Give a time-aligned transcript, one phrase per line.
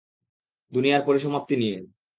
[0.73, 1.77] দুনিয়ার পরিসমাপ্তি নিয়ে!